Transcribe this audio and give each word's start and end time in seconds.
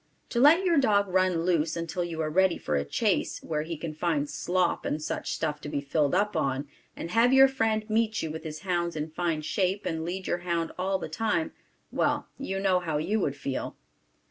To 0.29 0.39
let 0.39 0.65
your 0.65 0.79
dog 0.79 1.07
run 1.09 1.43
loose 1.43 1.75
until 1.77 2.03
you 2.03 2.21
are 2.21 2.29
ready 2.31 2.57
for 2.57 2.75
a 2.75 2.83
chase, 2.83 3.37
where 3.43 3.61
he 3.61 3.77
can 3.77 3.93
find 3.93 4.27
slop 4.27 4.83
and 4.83 4.99
such 4.99 5.31
stuff 5.31 5.61
to 5.61 5.69
be 5.69 5.79
filled 5.79 6.15
up 6.15 6.35
on, 6.35 6.67
and 6.95 7.11
have 7.11 7.31
your 7.31 7.47
friend 7.47 7.87
meet 7.87 8.23
you 8.23 8.31
with 8.31 8.43
his 8.43 8.61
hounds 8.61 8.95
in 8.95 9.11
fine 9.11 9.43
shape 9.43 9.85
and 9.85 10.03
lead 10.03 10.25
your 10.25 10.39
hound 10.39 10.71
all 10.75 10.97
the 10.97 11.07
time, 11.07 11.51
well 11.91 12.27
you 12.39 12.59
know 12.59 12.79
how 12.79 12.97
you 12.97 13.19
would 13.19 13.35
feel. 13.35 13.75